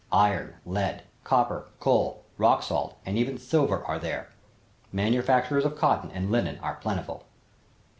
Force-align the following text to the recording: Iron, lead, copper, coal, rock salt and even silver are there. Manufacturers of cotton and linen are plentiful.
Iron, 0.11 0.55
lead, 0.65 1.03
copper, 1.23 1.67
coal, 1.79 2.23
rock 2.39 2.63
salt 2.63 2.97
and 3.05 3.19
even 3.19 3.37
silver 3.37 3.85
are 3.85 3.99
there. 3.99 4.29
Manufacturers 4.91 5.63
of 5.63 5.77
cotton 5.77 6.09
and 6.09 6.31
linen 6.31 6.57
are 6.57 6.73
plentiful. 6.73 7.27